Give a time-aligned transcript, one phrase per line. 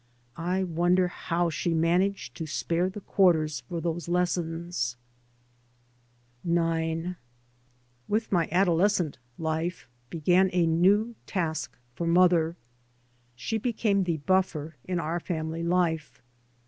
[0.35, 4.97] I wonder how she managed to spare the quarters for those lessons.
[6.43, 7.15] 3 by Google CHAPXER IX
[8.07, 12.55] WITH my adolescent life began a new task for mother.
[13.35, 16.19] She became the buffer in our family life.